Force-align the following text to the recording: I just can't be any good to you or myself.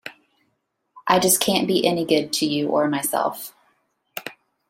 I 1.05 1.19
just 1.19 1.39
can't 1.39 1.67
be 1.67 1.85
any 1.85 2.05
good 2.05 2.33
to 2.33 2.47
you 2.47 2.69
or 2.69 2.87
myself. 2.89 3.53